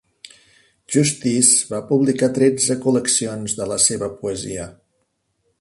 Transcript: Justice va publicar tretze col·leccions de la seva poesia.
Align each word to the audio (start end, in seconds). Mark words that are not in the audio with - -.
Justice 0.95 1.69
va 1.75 1.83
publicar 1.91 2.31
tretze 2.39 2.79
col·leccions 2.87 3.57
de 3.63 3.71
la 3.75 3.81
seva 3.89 4.13
poesia. 4.23 4.71